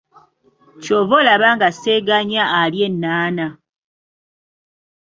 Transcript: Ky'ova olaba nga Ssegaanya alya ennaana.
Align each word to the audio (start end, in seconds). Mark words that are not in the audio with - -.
Ky'ova 0.81 1.13
olaba 1.21 1.47
nga 1.55 1.67
Ssegaanya 1.71 2.43
alya 2.61 2.83
ennaana. 2.89 3.47